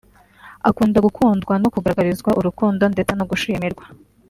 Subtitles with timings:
[0.69, 3.85] akunda gukundwa no kugaragarizwa urukundo ndetse no gushimirwa